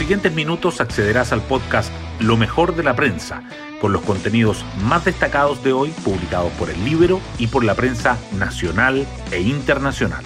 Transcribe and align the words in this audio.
siguientes 0.00 0.32
minutos 0.32 0.80
accederás 0.80 1.30
al 1.30 1.42
podcast 1.42 1.92
Lo 2.20 2.38
mejor 2.38 2.74
de 2.74 2.82
la 2.82 2.96
prensa, 2.96 3.42
con 3.82 3.92
los 3.92 4.00
contenidos 4.00 4.64
más 4.82 5.04
destacados 5.04 5.62
de 5.62 5.74
hoy 5.74 5.90
publicados 6.02 6.50
por 6.52 6.70
el 6.70 6.82
libro 6.86 7.20
y 7.38 7.48
por 7.48 7.64
la 7.64 7.74
prensa 7.74 8.16
nacional 8.38 9.06
e 9.30 9.42
internacional. 9.42 10.24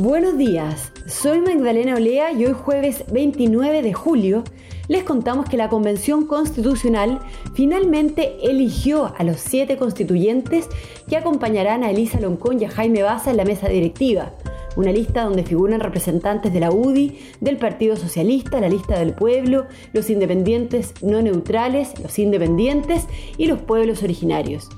Buenos 0.00 0.36
días, 0.36 0.90
soy 1.06 1.40
Magdalena 1.42 1.94
Olea 1.94 2.32
y 2.32 2.46
hoy 2.46 2.54
jueves 2.54 3.04
29 3.12 3.80
de 3.80 3.92
julio 3.92 4.42
les 4.88 5.04
contamos 5.04 5.48
que 5.48 5.56
la 5.56 5.68
Convención 5.68 6.26
Constitucional 6.26 7.20
finalmente 7.54 8.36
eligió 8.42 9.14
a 9.16 9.22
los 9.22 9.38
siete 9.38 9.76
constituyentes 9.76 10.68
que 11.06 11.16
acompañarán 11.16 11.84
a 11.84 11.90
Elisa 11.92 12.18
Loncón 12.18 12.60
y 12.60 12.64
a 12.64 12.70
Jaime 12.70 13.04
Baza 13.04 13.30
en 13.30 13.36
la 13.36 13.44
mesa 13.44 13.68
directiva. 13.68 14.32
Una 14.76 14.92
lista 14.92 15.24
donde 15.24 15.44
figuran 15.44 15.80
representantes 15.80 16.52
de 16.52 16.60
la 16.60 16.70
UDI, 16.70 17.18
del 17.40 17.56
Partido 17.56 17.96
Socialista, 17.96 18.60
la 18.60 18.68
lista 18.68 18.98
del 18.98 19.14
pueblo, 19.14 19.66
los 19.92 20.10
independientes 20.10 20.94
no 21.02 21.20
neutrales, 21.22 21.98
los 22.00 22.18
independientes 22.18 23.06
y 23.36 23.46
los 23.46 23.60
pueblos 23.60 24.02
originarios 24.02 24.68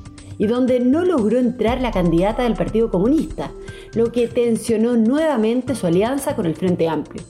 y 0.41 0.46
donde 0.46 0.80
no 0.80 1.05
logró 1.05 1.38
entrar 1.38 1.82
la 1.82 1.91
candidata 1.91 2.45
del 2.45 2.55
Partido 2.55 2.91
Comunista, 2.91 3.51
lo 3.92 4.10
que 4.10 4.27
tensionó 4.27 4.96
nuevamente 4.96 5.74
su 5.74 5.87
alianza 5.87 6.34
con 6.34 6.46
el 6.46 6.54
Frente 6.54 6.88
Amplio. 6.88 7.23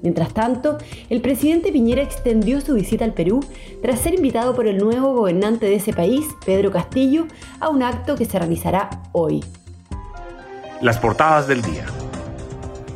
Mientras 0.00 0.32
tanto, 0.32 0.78
el 1.10 1.20
presidente 1.20 1.72
Piñera 1.72 2.02
extendió 2.02 2.62
su 2.62 2.72
visita 2.74 3.04
al 3.04 3.12
Perú 3.12 3.40
tras 3.82 4.00
ser 4.00 4.14
invitado 4.14 4.54
por 4.54 4.66
el 4.66 4.78
nuevo 4.78 5.12
gobernante 5.12 5.66
de 5.66 5.74
ese 5.74 5.92
país, 5.92 6.24
Pedro 6.46 6.70
Castillo, 6.70 7.26
a 7.60 7.68
un 7.68 7.82
acto 7.82 8.14
que 8.14 8.24
se 8.24 8.38
realizará 8.38 8.88
hoy. 9.12 9.44
Las 10.80 10.98
portadas 10.98 11.46
del 11.46 11.60
día. 11.60 11.86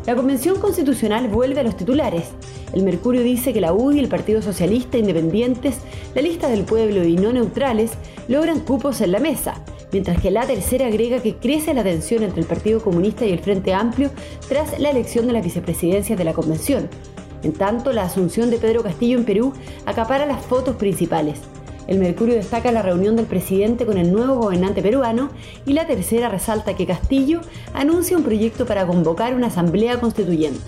La 0.08 0.16
Convención 0.16 0.58
Constitucional 0.58 1.28
vuelve 1.28 1.60
a 1.60 1.62
los 1.62 1.76
titulares. 1.76 2.30
El 2.72 2.82
Mercurio 2.82 3.22
dice 3.22 3.52
que 3.52 3.60
la 3.60 3.74
UDI, 3.74 3.98
el 3.98 4.08
Partido 4.08 4.40
Socialista, 4.40 4.96
Independientes, 4.96 5.80
la 6.14 6.22
lista 6.22 6.48
del 6.48 6.64
pueblo 6.64 7.04
y 7.04 7.16
no 7.16 7.30
neutrales 7.30 7.90
logran 8.26 8.60
cupos 8.60 9.02
en 9.02 9.12
la 9.12 9.18
mesa, 9.18 9.62
mientras 9.92 10.18
que 10.22 10.30
la 10.30 10.46
tercera 10.46 10.86
agrega 10.86 11.20
que 11.20 11.34
crece 11.34 11.74
la 11.74 11.84
tensión 11.84 12.22
entre 12.22 12.40
el 12.40 12.46
Partido 12.46 12.80
Comunista 12.80 13.26
y 13.26 13.32
el 13.32 13.40
Frente 13.40 13.74
Amplio 13.74 14.10
tras 14.48 14.80
la 14.80 14.88
elección 14.88 15.26
de 15.26 15.34
las 15.34 15.44
vicepresidencias 15.44 16.16
de 16.16 16.24
la 16.24 16.32
Convención. 16.32 16.88
En 17.42 17.52
tanto, 17.52 17.92
la 17.92 18.04
asunción 18.04 18.48
de 18.48 18.56
Pedro 18.56 18.82
Castillo 18.82 19.18
en 19.18 19.26
Perú 19.26 19.52
acapara 19.84 20.24
las 20.24 20.40
fotos 20.40 20.76
principales. 20.76 21.38
El 21.88 21.98
Mercurio 21.98 22.34
destaca 22.34 22.70
la 22.70 22.82
reunión 22.82 23.16
del 23.16 23.24
presidente 23.24 23.86
con 23.86 23.96
el 23.96 24.12
nuevo 24.12 24.34
gobernante 24.34 24.82
peruano 24.82 25.30
y 25.64 25.72
la 25.72 25.86
tercera 25.86 26.28
resalta 26.28 26.76
que 26.76 26.84
Castillo 26.84 27.40
anuncia 27.72 28.14
un 28.14 28.24
proyecto 28.24 28.66
para 28.66 28.86
convocar 28.86 29.34
una 29.34 29.46
asamblea 29.46 29.98
constituyente. 29.98 30.60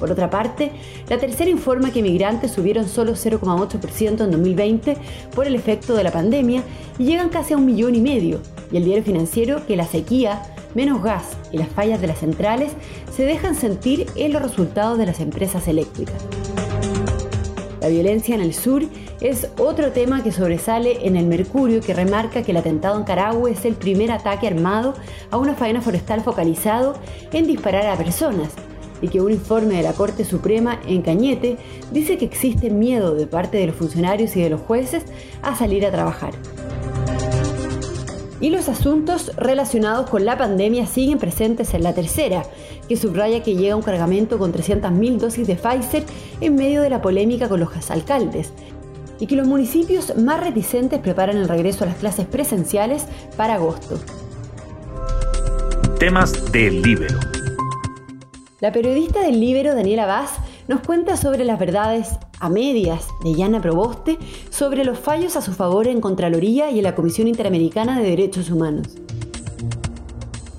Por 0.00 0.10
otra 0.10 0.30
parte, 0.30 0.72
la 1.10 1.18
tercera 1.18 1.50
informa 1.50 1.92
que 1.92 2.00
migrantes 2.00 2.52
subieron 2.52 2.88
solo 2.88 3.12
0,8% 3.12 4.24
en 4.24 4.30
2020 4.30 4.96
por 5.34 5.46
el 5.46 5.54
efecto 5.54 5.94
de 5.94 6.04
la 6.04 6.10
pandemia 6.10 6.62
y 6.98 7.04
llegan 7.04 7.28
casi 7.28 7.52
a 7.52 7.58
un 7.58 7.66
millón 7.66 7.96
y 7.96 8.00
medio. 8.00 8.40
Y 8.72 8.78
el 8.78 8.84
diario 8.84 9.04
financiero 9.04 9.66
que 9.66 9.76
la 9.76 9.86
sequía, 9.86 10.42
menos 10.74 11.02
gas 11.02 11.36
y 11.52 11.58
las 11.58 11.68
fallas 11.68 12.00
de 12.00 12.06
las 12.06 12.20
centrales 12.20 12.70
se 13.14 13.24
dejan 13.24 13.54
sentir 13.54 14.06
en 14.16 14.32
los 14.32 14.40
resultados 14.40 14.96
de 14.96 15.04
las 15.04 15.20
empresas 15.20 15.68
eléctricas. 15.68 16.24
La 17.80 17.88
violencia 17.88 18.34
en 18.34 18.40
el 18.40 18.54
sur 18.54 18.82
es 19.20 19.48
otro 19.58 19.90
tema 19.90 20.22
que 20.22 20.30
sobresale 20.30 21.06
en 21.06 21.16
el 21.16 21.26
Mercurio 21.26 21.80
que 21.80 21.94
remarca 21.94 22.42
que 22.42 22.52
el 22.52 22.56
atentado 22.56 22.96
en 22.98 23.04
Carahue 23.04 23.50
es 23.50 23.64
el 23.64 23.74
primer 23.74 24.12
ataque 24.12 24.46
armado 24.46 24.94
a 25.30 25.38
una 25.38 25.54
faena 25.54 25.80
forestal 25.80 26.20
focalizado 26.20 26.94
en 27.32 27.46
disparar 27.46 27.86
a 27.86 27.96
personas 27.96 28.52
y 29.02 29.08
que 29.08 29.20
un 29.20 29.32
informe 29.32 29.76
de 29.76 29.82
la 29.82 29.92
Corte 29.92 30.24
Suprema 30.24 30.80
en 30.86 31.02
Cañete 31.02 31.56
dice 31.92 32.16
que 32.18 32.24
existe 32.24 32.70
miedo 32.70 33.14
de 33.14 33.26
parte 33.26 33.58
de 33.58 33.66
los 33.66 33.76
funcionarios 33.76 34.36
y 34.36 34.42
de 34.42 34.50
los 34.50 34.60
jueces 34.60 35.04
a 35.42 35.54
salir 35.56 35.84
a 35.86 35.90
trabajar. 35.90 36.32
Y 38.40 38.50
los 38.50 38.68
asuntos 38.68 39.32
relacionados 39.36 40.08
con 40.08 40.24
la 40.24 40.38
pandemia 40.38 40.86
siguen 40.86 41.18
presentes 41.18 41.74
en 41.74 41.82
la 41.82 41.92
tercera, 41.92 42.44
que 42.88 42.96
subraya 42.96 43.42
que 43.42 43.56
llega 43.56 43.74
un 43.74 43.82
cargamento 43.82 44.38
con 44.38 44.52
300.000 44.52 45.18
dosis 45.18 45.46
de 45.46 45.56
Pfizer 45.56 46.04
en 46.40 46.54
medio 46.54 46.82
de 46.82 46.90
la 46.90 47.02
polémica 47.02 47.48
con 47.48 47.58
los 47.58 47.90
alcaldes, 47.90 48.52
y 49.20 49.26
que 49.26 49.36
los 49.36 49.46
municipios 49.46 50.16
más 50.16 50.40
reticentes 50.40 51.00
preparan 51.00 51.36
el 51.36 51.48
regreso 51.48 51.84
a 51.84 51.88
las 51.88 51.96
clases 51.96 52.26
presenciales 52.26 53.06
para 53.36 53.54
agosto. 53.54 53.98
Temas 55.98 56.52
del 56.52 56.82
libro. 56.82 57.08
La 58.60 58.72
periodista 58.72 59.20
del 59.20 59.40
Libero, 59.40 59.74
Daniela 59.74 60.06
Vaz, 60.06 60.32
nos 60.66 60.80
cuenta 60.80 61.16
sobre 61.16 61.44
las 61.44 61.58
verdades 61.58 62.10
a 62.40 62.48
medias 62.48 63.06
de 63.22 63.34
Yana 63.34 63.60
Proboste 63.60 64.18
sobre 64.50 64.84
los 64.84 64.98
fallos 64.98 65.36
a 65.36 65.42
su 65.42 65.52
favor 65.52 65.88
en 65.88 66.00
Contraloría 66.00 66.70
y 66.70 66.78
en 66.78 66.84
la 66.84 66.94
Comisión 66.94 67.28
Interamericana 67.28 67.98
de 67.98 68.10
Derechos 68.10 68.50
Humanos. 68.50 68.88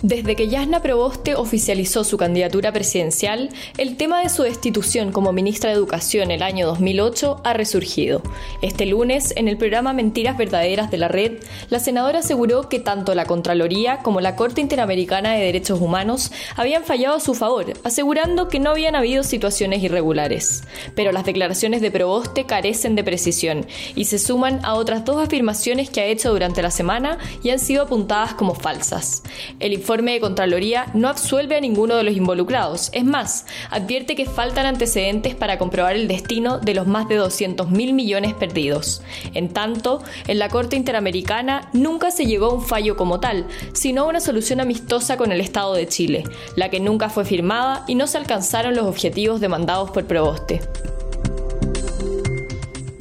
Desde 0.01 0.37
que 0.37 0.47
Yasna 0.47 0.81
Proboste 0.81 1.35
oficializó 1.35 2.05
su 2.05 2.15
candidatura 2.15 2.71
presidencial, 2.71 3.49
el 3.77 3.97
tema 3.97 4.21
de 4.21 4.29
su 4.29 4.43
destitución 4.43 5.11
como 5.11 5.33
ministra 5.33 5.71
de 5.71 5.75
Educación 5.75 6.31
el 6.31 6.41
año 6.41 6.67
2008 6.67 7.41
ha 7.43 7.51
resurgido. 7.51 8.21
Este 8.61 8.85
lunes, 8.85 9.33
en 9.35 9.49
el 9.49 9.57
programa 9.57 9.91
Mentiras 9.91 10.37
Verdaderas 10.37 10.89
de 10.89 10.99
la 10.99 11.09
Red, 11.09 11.43
la 11.69 11.79
senadora 11.79 12.19
aseguró 12.19 12.69
que 12.69 12.79
tanto 12.79 13.13
la 13.13 13.25
Contraloría 13.25 13.97
como 13.97 14.21
la 14.21 14.37
Corte 14.37 14.61
Interamericana 14.61 15.33
de 15.33 15.43
Derechos 15.43 15.81
Humanos 15.81 16.31
habían 16.55 16.85
fallado 16.85 17.17
a 17.17 17.19
su 17.19 17.35
favor, 17.35 17.65
asegurando 17.83 18.47
que 18.47 18.61
no 18.61 18.69
habían 18.69 18.95
habido 18.95 19.23
situaciones 19.23 19.83
irregulares. 19.83 20.63
Pero 20.95 21.11
las 21.11 21.25
declaraciones 21.25 21.81
de 21.81 21.91
Proboste 21.91 22.45
carecen 22.45 22.95
de 22.95 23.03
precisión 23.03 23.65
y 23.95 24.05
se 24.05 24.17
suman 24.17 24.61
a 24.63 24.75
otras 24.75 25.03
dos 25.03 25.21
afirmaciones 25.21 25.89
que 25.89 25.99
ha 25.99 26.05
hecho 26.05 26.31
durante 26.31 26.61
la 26.61 26.71
semana 26.71 27.17
y 27.43 27.49
han 27.49 27.59
sido 27.59 27.83
apuntadas 27.83 28.33
como 28.33 28.55
falsas. 28.55 29.23
El 29.59 29.73
informe 29.89 30.13
de 30.13 30.19
Contraloría 30.19 30.85
no 30.93 31.09
absuelve 31.09 31.57
a 31.57 31.61
ninguno 31.61 31.95
de 31.95 32.03
los 32.03 32.15
involucrados. 32.15 32.91
Es 32.93 33.03
más, 33.03 33.47
advierte 33.71 34.15
que 34.15 34.27
faltan 34.27 34.67
antecedentes 34.67 35.33
para 35.33 35.57
comprobar 35.57 35.95
el 35.95 36.07
destino 36.07 36.59
de 36.59 36.75
los 36.75 36.85
más 36.85 37.09
de 37.09 37.15
200 37.15 37.71
mil 37.71 37.93
millones 37.93 38.35
perdidos. 38.35 39.01
En 39.33 39.49
tanto, 39.49 40.03
en 40.27 40.37
la 40.37 40.49
Corte 40.49 40.75
Interamericana 40.75 41.71
nunca 41.73 42.11
se 42.11 42.27
llegó 42.27 42.51
a 42.51 42.53
un 42.53 42.61
fallo 42.61 42.95
como 42.95 43.19
tal, 43.19 43.47
sino 43.73 44.03
a 44.03 44.05
una 44.05 44.19
solución 44.19 44.61
amistosa 44.61 45.17
con 45.17 45.31
el 45.31 45.41
Estado 45.41 45.73
de 45.73 45.87
Chile, 45.87 46.23
la 46.55 46.69
que 46.69 46.79
nunca 46.79 47.09
fue 47.09 47.25
firmada 47.25 47.83
y 47.87 47.95
no 47.95 48.05
se 48.05 48.19
alcanzaron 48.19 48.75
los 48.75 48.85
objetivos 48.85 49.41
demandados 49.41 49.89
por 49.89 50.05
Proboste. 50.05 50.61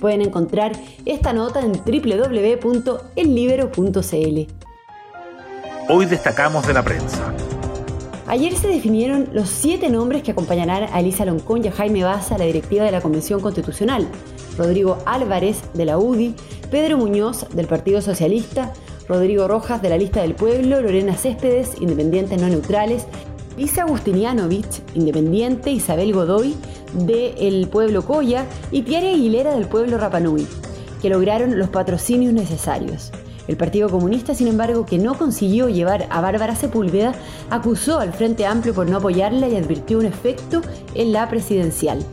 Pueden 0.01 0.23
encontrar 0.23 0.73
esta 1.05 1.35
nota 1.35 1.61
en 1.61 1.73
www.ellibero.cl. 1.73 4.58
Hoy 5.91 6.05
destacamos 6.05 6.67
de 6.67 6.75
la 6.75 6.85
prensa. 6.85 7.33
Ayer 8.27 8.55
se 8.55 8.69
definieron 8.69 9.31
los 9.33 9.49
siete 9.49 9.89
nombres 9.89 10.23
que 10.23 10.33
acompañarán 10.33 10.87
a 10.93 11.01
Elisa 11.01 11.25
Loncón 11.25 11.65
y 11.65 11.69
a 11.69 11.73
Jaime 11.73 12.05
Baza 12.05 12.35
a 12.35 12.39
la 12.39 12.45
directiva 12.45 12.85
de 12.85 12.93
la 12.93 13.01
Convención 13.01 13.41
Constitucional. 13.41 14.07
Rodrigo 14.59 14.99
Álvarez, 15.07 15.63
de 15.73 15.87
la 15.87 15.97
UDI, 15.97 16.35
Pedro 16.71 16.99
Muñoz, 16.99 17.47
del 17.55 17.69
Partido 17.69 18.03
Socialista, 18.03 18.75
Rodrigo 19.09 19.49
Rojas, 19.49 19.81
de 19.81 19.89
la 19.89 19.97
Lista 19.97 20.21
del 20.21 20.35
Pueblo, 20.35 20.83
Lorena 20.83 21.15
Céspedes, 21.15 21.71
Independientes 21.81 22.39
No 22.39 22.49
Neutrales, 22.49 23.07
Lisa 23.57 23.85
Agustinianovich, 23.85 24.83
Independiente, 24.95 25.71
Isabel 25.71 26.13
Godoy, 26.13 26.55
de 26.93 27.31
El 27.39 27.67
Pueblo 27.69 28.05
Coya 28.05 28.45
y 28.71 28.83
Tiare 28.83 29.13
Aguilera, 29.13 29.55
del 29.55 29.69
Pueblo 29.69 29.97
Rapanui, 29.97 30.47
que 31.01 31.09
lograron 31.09 31.59
los 31.59 31.71
patrocinios 31.71 32.35
necesarios. 32.35 33.11
El 33.49 33.57
Partido 33.57 33.89
Comunista, 33.89 34.35
sin 34.35 34.47
embargo, 34.47 34.85
que 34.85 34.99
no 34.99 35.17
consiguió 35.17 35.71
llevar 35.71 36.07
a 36.11 36.21
Bárbara 36.21 36.55
Sepúlveda, 36.55 37.15
acusó 37.49 37.99
al 37.99 38.13
Frente 38.13 38.45
Amplio 38.45 38.75
por 38.75 38.89
no 38.89 38.99
apoyarla 38.99 39.49
y 39.49 39.57
advirtió 39.57 39.99
un 39.99 40.05
efecto 40.05 40.61
en 40.95 41.13
la 41.13 41.29
presidencial. 41.31 42.05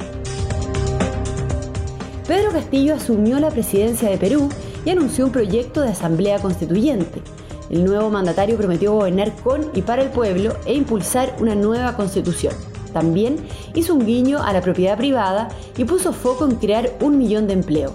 Pedro 2.26 2.52
Castillo 2.52 2.96
asumió 2.96 3.38
la 3.40 3.52
presidencia 3.52 4.10
de 4.10 4.18
Perú 4.18 4.50
y 4.86 4.90
anunció 4.90 5.26
un 5.26 5.32
proyecto 5.32 5.82
de 5.82 5.90
asamblea 5.90 6.40
constituyente. 6.40 7.22
El 7.70 7.84
nuevo 7.84 8.10
mandatario 8.10 8.56
prometió 8.56 8.94
gobernar 8.94 9.36
con 9.44 9.70
y 9.74 9.82
para 9.82 10.04
el 10.04 10.10
pueblo 10.10 10.56
e 10.66 10.74
impulsar 10.74 11.36
una 11.40 11.54
nueva 11.54 11.98
constitución. 11.98 12.54
También 12.94 13.36
hizo 13.74 13.94
un 13.94 14.06
guiño 14.06 14.42
a 14.42 14.54
la 14.54 14.62
propiedad 14.62 14.98
privada 14.98 15.50
y 15.76 15.84
puso 15.84 16.14
foco 16.14 16.46
en 16.46 16.56
crear 16.56 16.92
un 17.02 17.18
millón 17.18 17.46
de 17.46 17.54
empleos. 17.54 17.92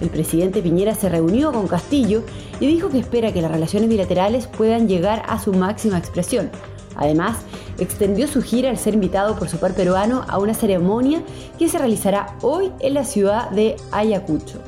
El 0.00 0.10
presidente 0.10 0.62
Piñera 0.62 0.94
se 0.94 1.08
reunió 1.08 1.52
con 1.52 1.66
Castillo 1.66 2.22
y 2.60 2.66
dijo 2.66 2.88
que 2.88 2.98
espera 2.98 3.32
que 3.32 3.42
las 3.42 3.50
relaciones 3.50 3.88
bilaterales 3.88 4.46
puedan 4.46 4.88
llegar 4.88 5.22
a 5.28 5.40
su 5.40 5.52
máxima 5.52 5.98
expresión. 5.98 6.50
Además, 6.96 7.38
extendió 7.78 8.26
su 8.26 8.42
gira 8.42 8.70
al 8.70 8.78
ser 8.78 8.94
invitado 8.94 9.36
por 9.38 9.48
su 9.48 9.58
par 9.58 9.74
peruano 9.74 10.24
a 10.28 10.38
una 10.38 10.54
ceremonia 10.54 11.22
que 11.58 11.68
se 11.68 11.78
realizará 11.78 12.36
hoy 12.42 12.72
en 12.80 12.94
la 12.94 13.04
ciudad 13.04 13.50
de 13.50 13.76
Ayacucho. 13.92 14.58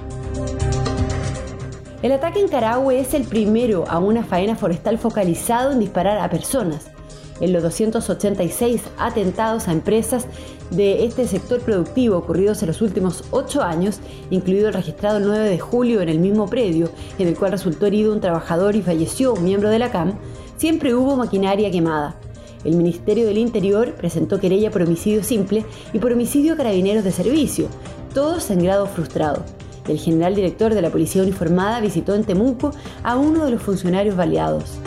El 2.02 2.12
ataque 2.12 2.40
en 2.40 2.48
Carahue 2.48 2.98
es 2.98 3.12
el 3.12 3.24
primero 3.24 3.84
a 3.88 3.98
una 3.98 4.24
faena 4.24 4.56
forestal 4.56 4.96
focalizado 4.96 5.72
en 5.72 5.80
disparar 5.80 6.18
a 6.18 6.30
personas. 6.30 6.90
En 7.40 7.52
los 7.52 7.62
286 7.62 8.82
atentados 8.98 9.66
a 9.66 9.72
empresas 9.72 10.26
de 10.70 11.04
este 11.04 11.26
sector 11.26 11.60
productivo 11.60 12.16
ocurridos 12.16 12.62
en 12.62 12.68
los 12.68 12.82
últimos 12.82 13.24
ocho 13.30 13.62
años, 13.62 13.98
incluido 14.30 14.68
el 14.68 14.74
registrado 14.74 15.18
el 15.18 15.24
9 15.24 15.48
de 15.48 15.58
julio 15.58 16.00
en 16.00 16.08
el 16.08 16.18
mismo 16.18 16.48
predio, 16.48 16.90
en 17.18 17.28
el 17.28 17.36
cual 17.36 17.52
resultó 17.52 17.86
herido 17.86 18.12
un 18.12 18.20
trabajador 18.20 18.76
y 18.76 18.82
falleció 18.82 19.34
un 19.34 19.44
miembro 19.44 19.70
de 19.70 19.78
la 19.78 19.90
CAM, 19.90 20.14
siempre 20.56 20.94
hubo 20.94 21.16
maquinaria 21.16 21.70
quemada. 21.70 22.16
El 22.62 22.76
Ministerio 22.76 23.26
del 23.26 23.38
Interior 23.38 23.94
presentó 23.94 24.38
querella 24.38 24.70
por 24.70 24.82
homicidio 24.82 25.24
simple 25.24 25.64
y 25.94 25.98
por 25.98 26.12
homicidio 26.12 26.56
carabineros 26.56 27.04
de 27.04 27.10
servicio, 27.10 27.68
todos 28.12 28.50
en 28.50 28.62
grado 28.62 28.86
frustrado. 28.86 29.42
El 29.88 29.98
general 29.98 30.34
director 30.34 30.74
de 30.74 30.82
la 30.82 30.90
Policía 30.90 31.22
Uniformada 31.22 31.80
visitó 31.80 32.14
en 32.14 32.24
Temuco 32.24 32.70
a 33.02 33.16
uno 33.16 33.46
de 33.46 33.52
los 33.52 33.62
funcionarios 33.62 34.14
baleados. 34.14 34.78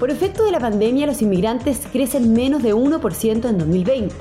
Por 0.00 0.10
efecto 0.10 0.42
de 0.44 0.50
la 0.50 0.58
pandemia, 0.58 1.06
los 1.06 1.20
inmigrantes 1.20 1.82
crecen 1.92 2.32
menos 2.32 2.62
de 2.62 2.74
1% 2.74 3.46
en 3.46 3.58
2020. 3.58 4.14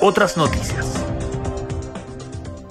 Otras 0.00 0.36
noticias. 0.36 0.94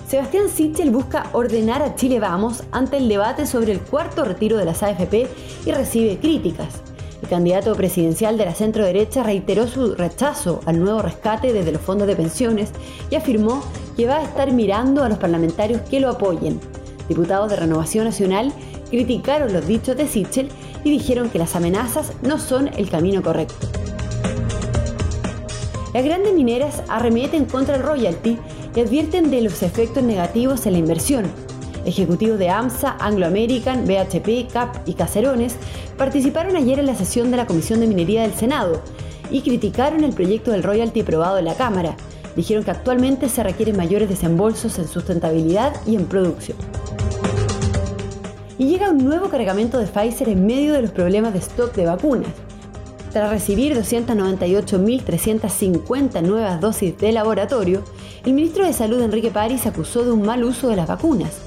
Sebastián 0.06 0.50
Sichel 0.50 0.92
busca 0.92 1.30
ordenar 1.32 1.82
a 1.82 1.96
Chile 1.96 2.20
Vamos 2.20 2.66
ante 2.74 2.98
el 2.98 3.08
debate 3.08 3.46
sobre 3.46 3.72
el 3.72 3.80
cuarto 3.80 4.26
retiro 4.26 4.58
de 4.58 4.66
las 4.66 4.84
AFP 4.84 5.30
y 5.66 5.72
recibe 5.72 6.20
críticas. 6.20 6.91
El 7.22 7.30
candidato 7.30 7.76
presidencial 7.76 8.38
de 8.38 8.46
la 8.46 8.56
centro 8.56 8.84
derecha 8.84 9.24
reiteró 9.24 9.68
su 9.68 9.96
rechazo 9.96 10.62
al 10.66 10.80
nuevo 10.80 11.02
rescate 11.02 11.54
desde 11.54 11.72
los 11.72 11.82
fondos 11.82 12.08
de 12.08 12.16
pensiones 12.16 12.70
y 13.10 13.16
afirmó 13.16 13.64
que 13.96 14.08
va 14.08 14.18
a 14.18 14.24
estar 14.24 14.52
mirando 14.52 15.04
a 15.04 15.10
los 15.10 15.20
parlamentarios 15.20 15.82
que 15.82 16.00
lo 16.00 16.10
apoyen. 16.10 16.60
Diputados 17.08 17.50
de 17.50 17.58
Renovación 17.58 18.06
Nacional 18.06 18.52
criticaron 18.90 19.54
los 19.54 19.68
dichos 19.68 19.96
de 19.98 20.08
Sichel 20.08 20.50
y 20.84 20.90
dijeron 20.90 21.30
que 21.30 21.40
las 21.40 21.56
amenazas 21.56 22.12
no 22.24 22.40
son 22.40 22.70
el 22.76 22.90
camino 22.90 23.22
correcto. 23.22 23.68
Las 25.94 26.06
grandes 26.06 26.34
mineras 26.34 26.82
arremeten 26.88 27.46
contra 27.46 27.76
el 27.76 27.84
royalty 27.84 28.38
y 28.76 28.80
advierten 28.80 29.30
de 29.30 29.42
los 29.42 29.62
efectos 29.62 30.04
negativos 30.04 30.66
en 30.66 30.74
la 30.74 30.80
inversión, 30.80 31.26
Ejecutivos 31.86 32.38
de 32.38 32.50
AMSA, 32.50 32.98
Anglo 33.00 33.26
American, 33.26 33.88
BHP, 33.88 34.52
CAP 34.52 34.88
y 34.88 34.94
Cacerones 34.94 35.56
participaron 35.98 36.56
ayer 36.56 36.78
en 36.78 36.86
la 36.86 36.94
sesión 36.96 37.32
de 37.32 37.38
la 37.38 37.48
Comisión 37.48 37.80
de 37.80 37.88
Minería 37.88 38.22
del 38.22 38.36
Senado 38.36 38.84
y 39.32 39.42
criticaron 39.42 40.04
el 40.04 40.14
proyecto 40.14 40.52
del 40.52 40.62
royalty 40.62 41.02
aprobado 41.02 41.40
en 41.40 41.46
la 41.46 41.56
Cámara. 41.56 41.96
Dijeron 42.36 42.64
que 42.64 42.70
actualmente 42.70 43.30
se 43.30 43.42
requieren 43.42 43.78
mayores 43.78 44.10
desembolsos 44.10 44.78
en 44.78 44.88
sustentabilidad 44.88 45.74
y 45.88 45.96
en 45.96 46.06
producción. 46.06 46.56
Y 48.60 48.68
llega 48.68 48.92
un 48.92 49.04
nuevo 49.04 49.30
cargamento 49.30 49.80
de 49.80 49.88
Pfizer 49.88 50.30
en 50.30 50.46
medio 50.46 50.74
de 50.74 50.84
los 50.84 50.92
problemas 50.92 51.34
de 51.34 51.40
stock 51.40 51.74
de 51.74 51.86
vacunas. 51.86 52.30
Tras 53.12 53.32
recibir 53.32 53.76
298.350 53.76 56.22
nuevas 56.22 56.62
dosis 56.62 56.96
de 56.98 57.12
laboratorio, 57.12 57.84
el 58.24 58.34
ministro 58.34 58.66
de 58.66 58.74
Salud 58.74 59.02
Enrique 59.02 59.32
París 59.32 59.66
acusó 59.66 60.06
de 60.06 60.12
un 60.12 60.22
mal 60.22 60.44
uso 60.44 60.70
de 60.70 60.76
las 60.76 60.88
vacunas 60.88 61.40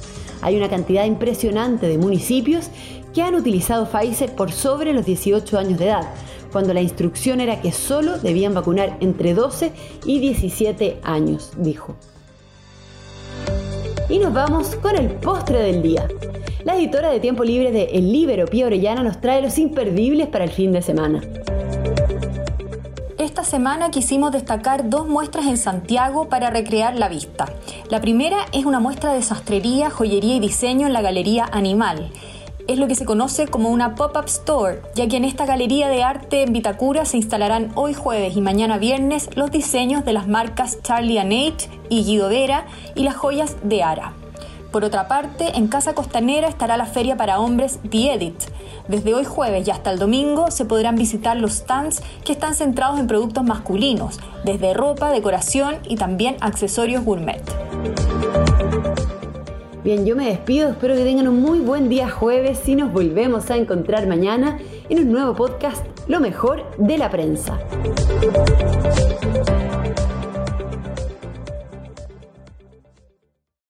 hay 0.45 0.59
una 0.59 0.69
cantidad 0.69 1.07
impresionante 1.07 1.89
de 1.89 1.97
municipios 1.97 2.69
que 3.15 3.23
han 3.23 3.35
utilizado 3.35 3.87
Pfizer 3.87 4.35
por 4.35 4.53
sobre 4.53 4.93
los 4.93 5.07
18 5.07 5.57
años 5.57 5.79
de 5.79 5.87
edad, 5.87 6.07
cuando 6.53 6.75
la 6.75 6.83
instrucción 6.83 7.41
era 7.41 7.63
que 7.63 7.73
solo 7.73 8.19
debían 8.19 8.53
vacunar 8.53 8.99
entre 9.01 9.33
12 9.33 9.73
y 10.05 10.19
17 10.21 10.99
años, 11.03 11.53
dijo. 11.57 11.97
Y 14.11 14.19
nos 14.19 14.35
vamos 14.35 14.77
con 14.77 14.97
el 14.97 15.13
postre 15.13 15.63
del 15.63 15.81
día. 15.81 16.07
La 16.63 16.77
editora 16.77 17.11
de 17.11 17.21
tiempo 17.21 17.43
libre 17.43 17.73
de 17.73 17.85
El 17.85 18.13
Libero, 18.13 18.47
Pía 18.47 18.67
Orellana, 18.67 19.03
nos 19.03 19.23
trae 19.23 19.41
los 19.41 19.57
imperdibles 19.57 20.29
para 20.29 20.45
el 20.45 20.51
fin 20.51 20.73
de 20.73 20.83
semana. 20.83 21.23
Semana 23.45 23.91
quisimos 23.91 24.33
destacar 24.33 24.89
dos 24.89 25.07
muestras 25.07 25.47
en 25.47 25.59
Santiago 25.59 26.29
para 26.29 26.51
recrear 26.51 26.97
la 26.97 27.09
vista. 27.09 27.47
La 27.91 28.01
primera 28.01 28.39
es 28.53 28.65
una 28.65 28.81
muestra 28.81 29.13
de 29.13 29.23
sastrería, 29.23 29.91
joyería 29.91 30.37
y 30.37 30.41
diseño 30.41 30.87
en 30.87 30.93
la 30.95 31.03
Galería 31.03 31.47
Animal. 31.53 32.11
Es 32.67 32.79
lo 32.79 32.89
que 32.89 32.95
se 32.95 33.05
conoce 33.05 33.47
como 33.47 33.69
una 33.69 33.95
pop-up 33.95 34.25
store, 34.25 34.81
ya 34.95 35.07
que 35.09 35.19
en 35.19 35.25
esta 35.25 35.45
galería 35.45 35.89
de 35.89 36.03
arte 36.03 36.43
en 36.43 36.55
Vitacura 36.55 37.05
se 37.05 37.19
instalarán 37.19 37.71
hoy 37.75 37.93
jueves 37.93 38.35
y 38.35 38.41
mañana 38.41 38.79
viernes 38.79 39.29
los 39.37 39.51
diseños 39.51 40.05
de 40.07 40.15
las 40.15 40.27
marcas 40.27 40.83
Charlie 40.83 41.21
H 41.21 41.69
y 41.91 42.03
Guido 42.03 42.31
Vera 42.31 42.65
y 42.95 43.03
las 43.03 43.15
joyas 43.15 43.57
de 43.63 43.83
Ara. 43.83 44.15
Por 44.73 44.85
otra 44.85 45.07
parte, 45.07 45.57
en 45.57 45.69
Casa 45.69 45.95
Costanera 45.95 46.49
estará 46.49 46.77
la 46.77 46.87
feria 46.87 47.17
para 47.17 47.39
hombres 47.39 47.79
The 47.89 48.15
Edit. 48.15 48.43
Desde 48.89 49.15
hoy 49.15 49.25
jueves 49.25 49.67
y 49.67 49.71
hasta 49.71 49.91
el 49.91 49.99
domingo 49.99 50.51
se 50.51 50.67
podrán 50.67 50.97
visitar 50.97 51.39
los 51.39 51.55
stands 51.55 52.03
que 52.23 52.33
están 52.33 52.55
centrados 52.55 53.01
en 53.01 53.07
productos 53.07 53.43
masculinos, 53.43 54.21
desde 54.45 54.75
ropa, 54.75 55.11
decoración 55.11 55.77
y 55.89 55.97
también 55.97 56.37
accesorios 56.41 57.03
gourmet. 57.03 57.41
Bien, 59.83 60.05
yo 60.05 60.17
me 60.17 60.27
despido, 60.27 60.69
espero 60.69 60.95
que 60.97 61.05
tengan 61.05 61.29
un 61.29 61.41
muy 61.41 61.61
buen 61.61 61.89
día 61.89 62.11
jueves 62.11 62.69
y 62.69 62.75
nos 62.75 62.93
volvemos 62.93 63.51
a 63.51 63.57
encontrar 63.57 64.07
mañana 64.07 64.59
en 64.91 64.99
un 64.99 65.13
nuevo 65.13 65.35
podcast, 65.35 65.85
Lo 66.07 66.21
mejor 66.21 66.65
de 66.77 66.99
la 66.99 67.09
prensa. 67.09 67.59